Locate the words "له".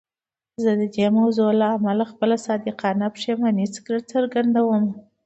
1.59-1.67